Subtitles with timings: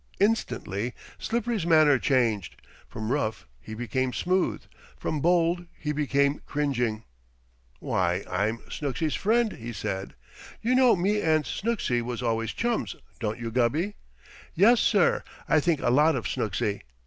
[0.19, 2.59] Instantly Slippery's manner changed.
[2.89, 4.63] From rough he became smooth.
[4.97, 7.03] From bold he became cringing.
[7.79, 10.15] "Why, I'm Snooksy's friend," he said.
[10.59, 13.93] "You know me and Snooksy was always chums, don't you, Gubby?
[14.55, 16.81] Yes, sir, I think a lot of Snooksy.